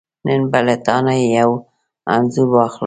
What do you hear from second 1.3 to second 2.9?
یو انځور واخلم.